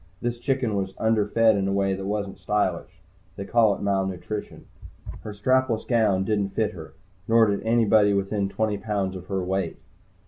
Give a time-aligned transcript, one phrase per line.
[0.19, 3.03] This chicken was underfed in a way that wasn't stylish.
[3.35, 4.65] They call it malnutrition.
[5.19, 6.95] Her strapless gown didn't fit her,
[7.27, 9.77] nor anybody within twenty pounds of her weight.